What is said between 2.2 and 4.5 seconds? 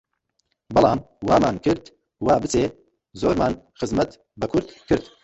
وا بچێ، زۆرمان خزمەت بە